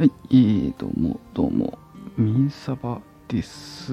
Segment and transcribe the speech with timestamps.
[0.00, 1.78] はい、えー、どうも、どうも、
[2.16, 3.92] ミンサバです。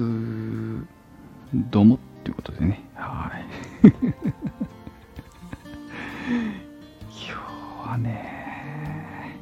[1.52, 3.44] どうも、ということでね、はい。
[7.12, 9.36] 今日はね、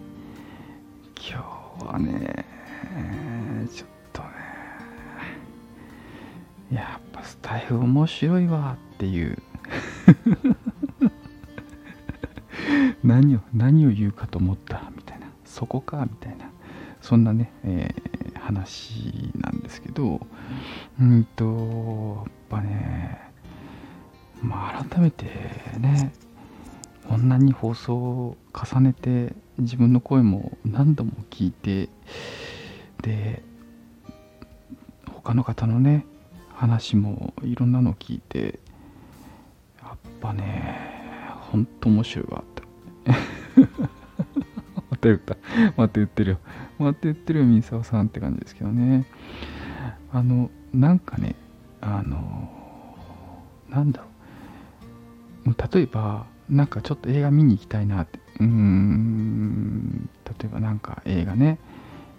[1.15, 1.39] 今
[1.79, 2.45] 日はね、
[3.73, 4.29] ちょっとね、
[6.73, 9.39] やっぱスタイフ面白いわっていう、
[13.05, 16.56] 何を、何を言うかと思ったみたいな、そこかみたいな。
[17.07, 20.25] そんなね、えー話なんですけど、
[21.01, 23.21] うんと、やっぱね、
[24.41, 25.25] まあ、改めて
[25.79, 26.13] ね、
[27.09, 31.89] こんなに放送を重ねて、自分の声も何度も聞いて、
[33.03, 33.43] で、
[35.13, 36.07] 他の方のね、
[36.55, 38.61] 話もいろんなのを聞いて、
[39.83, 40.95] やっぱね、
[41.51, 42.63] ほんと面白いわって。
[44.89, 45.37] また言った。
[45.77, 46.39] また言ってるよ。
[46.79, 49.07] また言ってるよ、ミサオさんって感じですけどね。
[50.13, 51.35] あの、なんかね、
[51.81, 52.51] あの、
[53.69, 55.75] なんだろう。
[55.75, 58.19] 例えば、なんかちょっと映画見に行きたいなって。
[58.41, 61.59] うん、例えばなんか映画ね、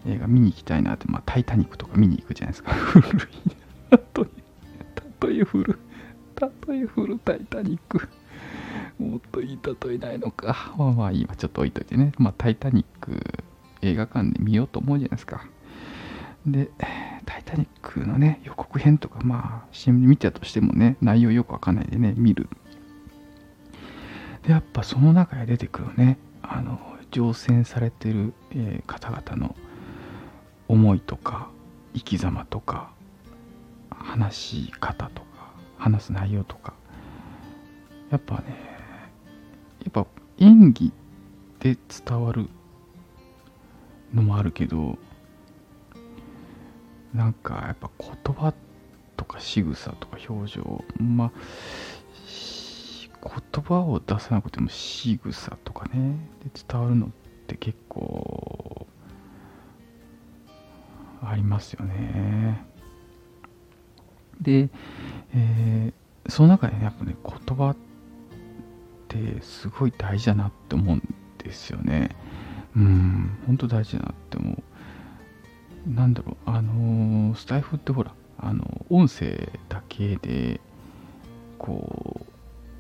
[0.07, 2.73] 映画見に行きたいなって、まあ、タイタニックとか見に行くじゃないですか。
[2.73, 3.27] 古い。
[5.21, 5.75] 例え古い。
[6.69, 8.07] 例え古タイタニック。
[8.99, 10.73] もっといい例えないのか。
[10.77, 12.13] まあまあいいわ、ちょっと置いといてね。
[12.17, 13.21] まあ、タイタニック
[13.81, 15.45] 映画館で見ようと思うじゃないですか。
[16.45, 16.69] で、
[17.25, 22.47] タイタニックのね、予告編とか、まあ、CM で見てたとしてもね、内容よくわかんないでね、見る。
[24.43, 26.79] で、やっぱその中で出てくるね、あの、
[27.11, 29.55] 乗船されてる、えー方々の
[30.67, 31.49] 思いとか、
[31.93, 32.91] 生き様とか、
[33.89, 36.73] 話し方とか、話す内容とか、
[38.09, 38.43] やっぱね、
[39.83, 40.05] やっぱ
[40.37, 40.93] 演技
[41.59, 42.49] で伝わる
[44.13, 44.97] のもあるけど
[47.13, 48.53] なんかやっぱ言葉
[49.15, 51.31] とか仕草とか表情まあ
[53.21, 57.09] 言葉を出さなくても仕草とかねで伝わるのっ
[57.47, 58.87] て結構
[61.23, 62.65] ありますよね
[64.39, 64.69] で、
[65.33, 67.75] えーその中でねやっぱね言葉っ
[69.07, 72.15] てすごい大事だなって思うんですよね。
[72.75, 75.89] うん、本当大事だなって思う。
[75.89, 80.59] なんだろう、あのスタイフってほら、あの音声だけで、
[81.57, 82.25] こ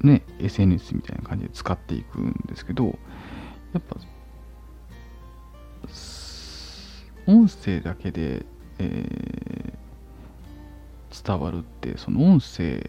[0.03, 2.97] う、ね、SNS みたいな感じで使っていくんですけど、
[3.73, 3.95] やっぱ、
[7.25, 8.45] 音声だけで、
[8.79, 9.77] えー
[11.23, 12.81] 伝わるって、その音声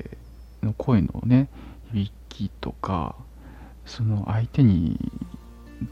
[0.62, 1.48] の声のね、
[1.92, 3.16] 響きとか、
[3.86, 4.98] その相手に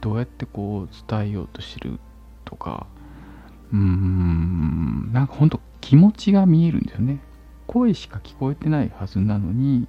[0.01, 1.99] どうやってこう伝えようとしてる
[2.45, 2.87] とか。
[3.73, 5.11] うーん。
[5.13, 7.21] なんかほんと気持ちが見えるんですよね。
[7.67, 9.89] 声しか聞こえてないはずなのに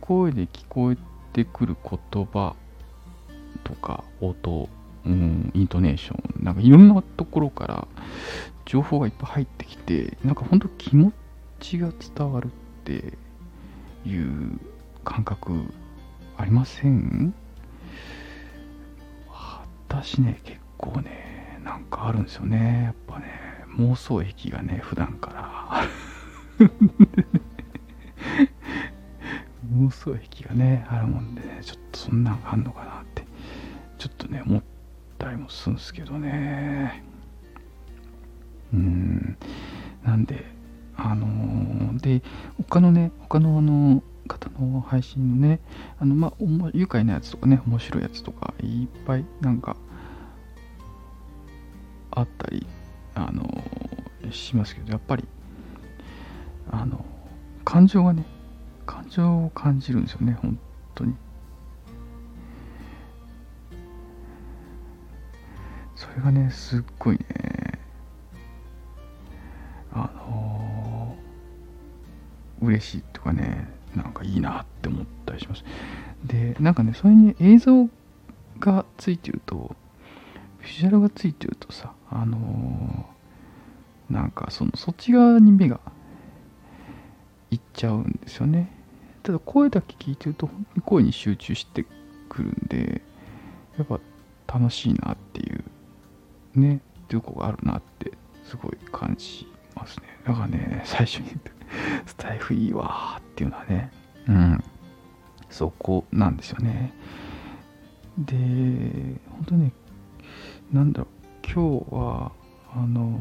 [0.00, 0.98] 声で聞こえ
[1.32, 2.54] てくる言葉
[3.64, 4.68] とか音
[5.04, 7.88] うんイントネーションなんかいろんなところから
[8.64, 11.12] 情報がいっぱい入ってきてなんかほんと気持
[11.60, 12.50] ちが伝わるっ
[12.84, 13.16] て
[14.04, 14.58] いう
[15.04, 15.72] 感覚
[16.36, 17.32] ありません？
[19.88, 22.84] 私ね結構ねなんかあるんですよね。
[22.84, 23.26] やっぱね
[23.78, 26.66] 妄想癖がね普段から。
[29.78, 33.24] 妄想癖がね あるもんでねちょっとそんなんあんのかなって。
[33.98, 34.62] ちょっとね思っ
[35.18, 37.02] たりもするんですけどね。
[38.72, 39.36] うん。
[40.04, 40.44] なんで
[40.96, 42.22] あのーで
[42.68, 45.60] 他のね他のあの方の配信のね
[45.98, 49.76] あのまあ愉快なやつとかね面白いやつとかいっぱいなんか
[52.10, 52.66] あったり
[53.14, 53.46] あの
[54.30, 55.24] しますけどやっぱり
[56.70, 57.04] あの
[57.64, 58.24] 感情がね
[58.86, 60.58] 感情を感じるんですよね本
[60.94, 61.14] 当に。
[65.94, 67.26] それがねすっごいね
[69.92, 71.26] あのー
[72.62, 75.64] 嬉しいとかねなんかいいなって思ったりします。
[76.24, 77.88] でなんかねそれに映像
[78.60, 79.74] がついてると
[80.62, 83.16] ビジュアルがついてるとさあのー
[84.12, 85.80] なんかそのそっち側に目が
[87.50, 88.70] いっちゃうんですよね。
[89.24, 91.84] ただ声だけ聞いてると本当に声に集中して
[92.28, 93.02] くるんで
[93.76, 93.98] やっぱ
[94.58, 95.64] 楽しいなっていう
[96.54, 98.12] ねとこがあるなって
[98.44, 100.04] すごい感じますね。
[100.24, 101.50] だからね最初に言った
[102.06, 103.90] スタイフいいわーっていうのはね。
[104.28, 104.64] うん。
[105.50, 106.92] そこなんですよね。
[108.18, 108.36] で
[109.30, 109.72] 本当ね
[110.72, 111.06] なんだろう。
[111.46, 112.32] 今日は
[112.74, 113.18] あの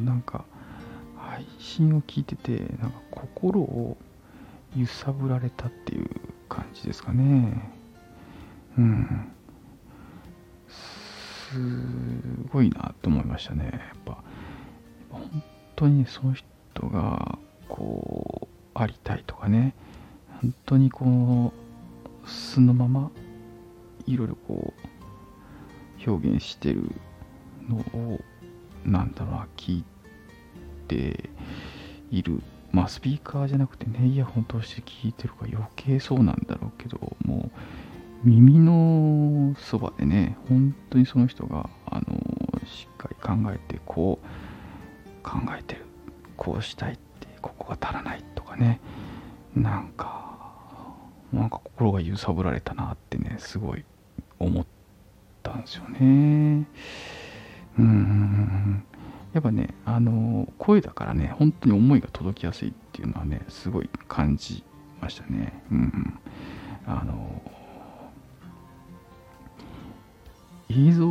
[0.00, 0.44] ー、なんか
[1.16, 3.96] 配信を聞いててなんか心を
[4.76, 6.10] 揺さぶられたっていう
[6.48, 7.70] 感じですかね。
[8.76, 9.32] うん。
[10.68, 11.58] す
[12.52, 13.70] ごいなと思いましたね。
[13.72, 14.22] やっぱ
[15.10, 15.42] 本
[15.76, 16.46] 当にその人
[16.82, 17.38] が
[17.68, 19.74] こうありたいとかね。
[20.42, 21.52] 本当にこの
[22.26, 23.10] 素のまま
[24.06, 24.74] いろいろこ
[26.06, 26.90] う表現してる
[27.68, 28.20] のを
[28.84, 29.84] なんだろうな聞い
[30.88, 31.30] て
[32.10, 32.42] いる。
[32.72, 37.50] まあスピーカーじゃなくてねイヤホン通して聞いてるから余計そうなんだろうけども
[38.24, 42.20] う耳のそばでね本当にその人があの
[42.66, 45.85] しっかり考えてこう考えてる。
[46.36, 48.80] こうしたいってここが足らないとかね。
[49.54, 50.36] なんか
[51.32, 53.84] なんか心が揺さぶられたなってねすごい
[54.38, 54.66] 思っ
[55.42, 56.66] たんですよね。
[57.78, 58.84] うん。
[59.32, 64.64] やっぱねあの声だからね本当に思いが届きやすいっていうのはねすごい感じ
[65.00, 65.62] ましたね。
[65.70, 66.18] うん。
[66.86, 67.42] あの
[70.68, 71.06] 映像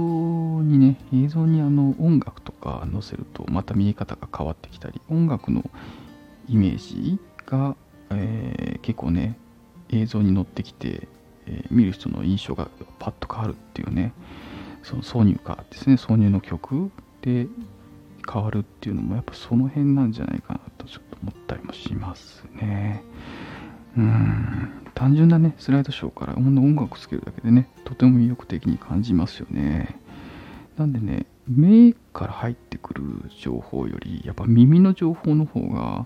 [0.65, 5.63] にね映像にあの音楽とか載せるとまた見え方が変わってきたり音楽の
[6.47, 7.75] イメージが、
[8.11, 9.37] えー、結構ね
[9.89, 11.07] 映像に乗ってきて、
[11.47, 12.69] えー、見る人の印象が
[12.99, 14.13] パッと変わるっていうね
[14.83, 16.91] その挿入歌ですね挿入の曲
[17.21, 17.47] で
[18.31, 23.03] 変わるっていうのもやっぱその辺なんじゃないかなとちょっと思ったりもしますね。
[23.97, 24.71] うん。
[24.93, 29.99] 単純なねスライドショーから音楽つけるだけでねとても魅力的に感じますよね。
[30.77, 33.03] なんでね目から入ってくる
[33.39, 36.05] 情報よりやっぱ耳の情報の方が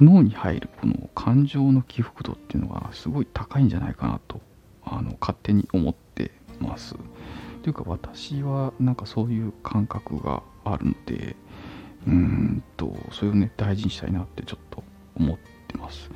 [0.00, 4.40] 脳に入るこの感情の起伏度っていうのがすごい高いんじゃないかなと
[4.84, 6.30] あの勝手に思って
[6.60, 6.94] ます。
[7.62, 11.36] というか私はなんかそういう感覚があるので
[12.06, 14.82] うーんとそれをね大事にしたいなってちょっと
[15.16, 16.10] 思ってます。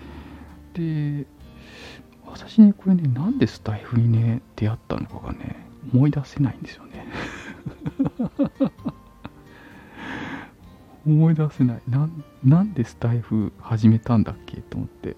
[0.75, 1.27] で
[2.27, 5.57] 私ねこれねなんでスタイフにね出会ったのかがね
[5.93, 7.07] 思い出せないんですよね。
[11.07, 12.09] 思い出せないな。
[12.45, 15.17] なんでスタイフ始めたんだっけと思って、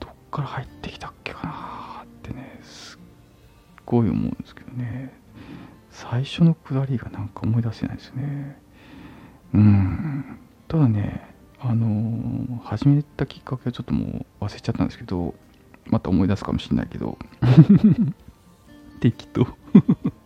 [0.00, 2.98] どっから入ってきたっけかなってね、すっ
[3.86, 5.12] ごい思うんですけどね。
[5.90, 8.60] 最初のくだりがなんか思い出せないですね。
[9.54, 10.38] うん。
[10.68, 11.28] ただね、
[11.60, 15.34] あのー、始めたきっかけはちょっともう忘れちゃったんですけど、
[15.86, 17.18] また思い出すかもしれないけど、
[19.00, 19.46] 適当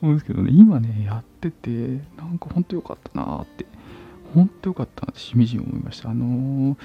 [0.00, 1.70] 思うんですけどね、今ね、やってて、
[2.16, 3.66] なんかほんと良かったなって、
[4.34, 6.10] ほんと良かったなってしみじみ思いました。
[6.10, 6.76] あのー、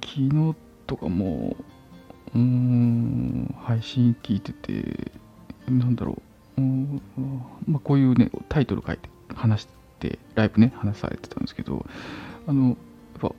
[0.00, 1.56] 昨日とかも、
[2.34, 5.12] うーん、配信聞いてて、
[5.68, 6.22] なんだろ
[6.58, 7.02] う、うん
[7.66, 9.68] まあ、こういうね、タイトル書いて話し
[9.98, 11.84] て、ライブね、話されてたんですけど、
[12.46, 12.76] あの、やっ
[13.20, 13.32] ぱ、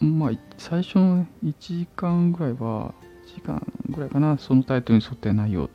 [0.00, 2.94] まあ、最初の、ね、1時間ぐらいは、
[3.26, 5.70] 1時間ぐらいかな、そのタイトルに沿った内容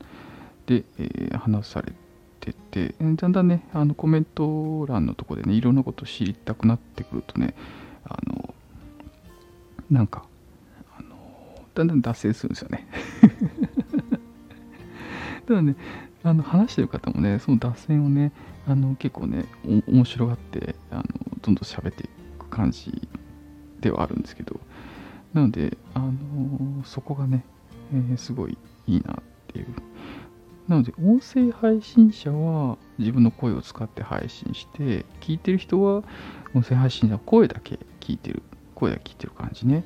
[0.66, 1.94] で、えー、話され
[2.40, 7.56] てて、だんだんね、あのコメント欄のとこでね、いろんなこと知りたくなってくるとね、
[8.06, 8.54] あの、
[9.90, 10.26] なんか、
[10.98, 11.16] あの、
[11.74, 12.88] だんだん脱線するんですよね。
[15.48, 15.76] た だね、
[16.24, 18.32] あの話してる方もね、その脱線をね、
[18.68, 19.46] あの結構ね、
[19.88, 21.04] 面白がって、あの
[21.42, 23.08] どんどん喋っていく感じ
[23.82, 24.60] ではあるんですけど、
[25.34, 27.44] なので、あのそこがね、
[27.94, 29.16] えー、すごいいいなっ
[29.48, 29.68] ていう
[30.68, 36.04] なので、音声配信者は自分の声を使って配信して、聞いてる人は
[36.54, 38.44] 音声配信者は声だけ聞いてる、
[38.76, 39.84] 声だけ聞いてる感じね。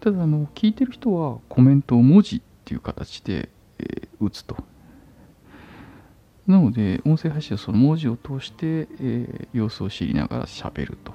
[0.00, 4.56] ただ、あの、聞いてる人はコメントを文字っていう形で、えー、打つと。
[6.46, 11.14] なので、音声配信はその文字を通して、えー、様子を知りながら喋ると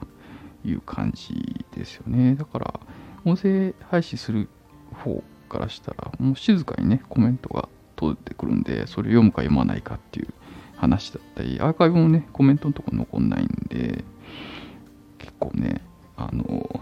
[0.66, 2.36] いう感じですよね。
[2.36, 2.80] だから、
[3.24, 4.50] 音声配信する
[4.92, 10.28] 方からしたら、もう静かにね、コメントが取ってくるんで、それ読むか読まないかっていう
[10.78, 14.06] 話だったり、アーカイブもね、コメントのとこ残んないんで、
[15.18, 15.82] 結構ね、
[16.16, 16.82] あの、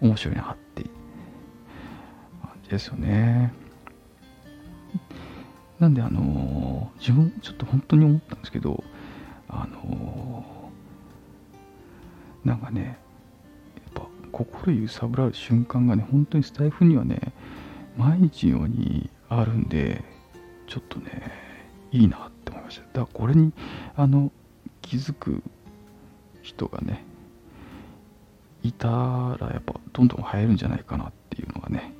[0.00, 0.82] 面白いなって
[2.42, 3.52] 感じですよね。
[5.78, 8.82] なんで、あの、自分ちょっと本当に思ったんですけど、
[9.48, 10.44] あの、
[12.44, 12.98] なんかね、
[13.76, 17.32] やっぱ心揺さぶられる瞬間がね、本当にスタイフにはね、
[17.96, 20.04] 毎日のようにあるんで、
[20.66, 21.32] ちょっとね、
[21.92, 22.82] いいなって思いました。
[22.82, 23.52] だからこれに、
[23.96, 24.30] あの、
[24.82, 25.42] 気づく
[26.42, 27.04] 人がね、
[28.62, 31.92] いたらやっぱどんどん入るんじゃないかなっていうのがね、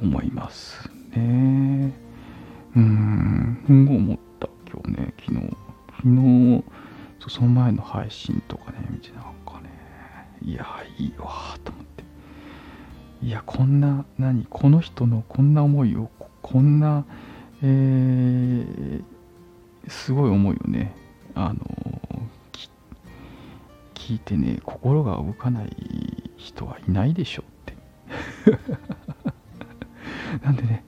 [0.00, 1.92] 思いますね。
[2.74, 5.56] うーん、すごい思った、今日ね、昨日。
[5.96, 6.64] 昨日、
[7.28, 9.70] その前の配信とかね、見てなんかね、
[10.42, 10.66] いや、
[10.98, 11.95] いいわと思って。
[13.22, 16.10] いや、こんな、何、この人のこんな思いを、
[16.42, 17.04] こんな、
[17.62, 19.02] えー、
[19.88, 20.94] すごい思いをね、
[21.34, 21.58] あの
[23.94, 25.70] 聞いてね、心が動かない
[26.36, 28.56] 人はいないでしょうって。
[30.44, 30.84] なんでね、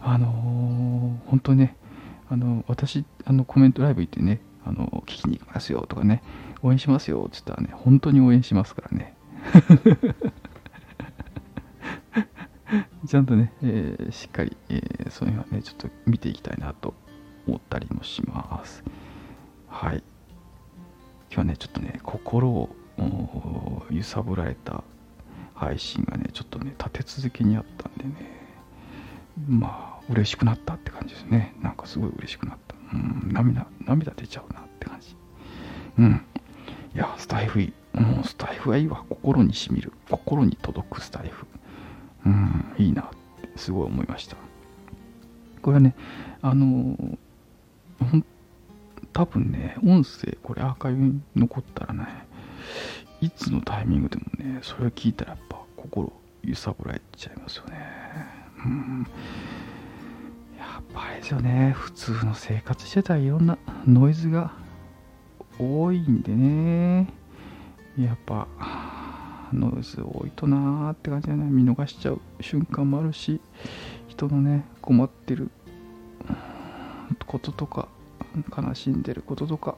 [0.00, 1.76] あのー本当ね、
[2.30, 6.22] あの私、あのコメントライブ行ってね、あの聞きに行きますよとかね、
[6.62, 9.14] 応援しますよって言ったらね、本当に応援しますからね。
[13.06, 16.94] ちゃんとね、えーしっかり、えーそういうのはね、ちょっと見ていきたいなと
[17.46, 18.84] 思ったりもします。
[19.68, 20.02] はい。
[21.30, 22.76] 今日はね、ちょっとね、心を
[23.90, 24.82] 揺さぶられた
[25.54, 28.38] 配信がね、ちょっとね、立て続けにあったんでね、
[29.46, 31.54] まあ、嬉しくなったって感じですね。
[31.62, 32.74] なんかすごい嬉しくなった。
[32.92, 35.16] うん、涙、涙出ちゃうなって感じ。
[35.98, 36.22] うん。
[36.94, 37.72] いや、スタイフいい。
[38.00, 39.04] もうスタイフはいいわ。
[39.08, 39.92] 心にしみる。
[40.10, 41.46] 心に届くスタイフ。
[42.26, 43.08] うん、いいなっ
[43.42, 44.36] てすごい思いました。
[45.62, 45.94] これはね、
[46.42, 46.96] あの
[49.12, 52.06] 多分ね、音声、これアーカイブに残ったらね、
[53.20, 56.12] いつのタイミングでもね、それを聞いたらやっぱ心
[56.44, 57.76] 揺さぶられちゃいますよね。
[58.64, 59.06] うん。
[60.56, 64.52] やっぱあれですよね、普通の生活してたらいろんなノイズが
[65.58, 67.08] 多いんでね、
[67.98, 68.46] やっぱ、
[69.52, 73.40] ノイズ多いとなーって感じでね、見逃しちゃう瞬間もあるし、
[74.08, 75.50] 人のね、困ってる
[77.26, 77.88] こととか、
[78.56, 79.76] 悲しんでることとか、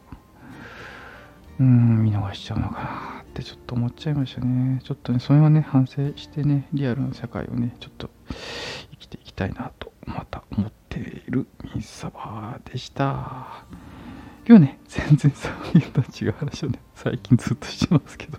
[1.58, 4.80] うん、見逃しちゃうのかなってちょっと思っちゃいましたね。
[4.82, 8.10] ちょっとね、それはね、反省してね、リアルな世界をね、ちょっと
[8.90, 13.64] 生きていきたいなと、また思っているミンサバでした。
[14.48, 18.38] 今日ね、全然そういうと違う話をね、最近ずっとしてますけど。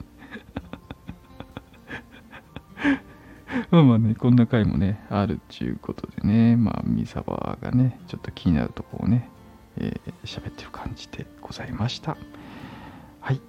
[3.70, 9.30] まあまあね、こんな回もね、あるっていうことでね、まあ、ミサバがね、ちょっと気になるとこをね、
[9.78, 12.18] えー喋ってる感じでございました。
[13.20, 13.42] はい。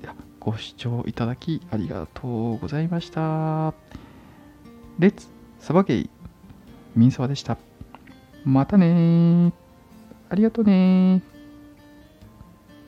[0.00, 3.74] ではご視聴いただきありがとうございました。
[4.98, 5.26] レッツ
[5.60, 6.10] サバゲイ
[6.94, 7.58] ミンサバでした。
[8.44, 9.52] またね。
[10.30, 11.22] ありがとうね。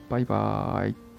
[0.09, 1.10] バイバーイ。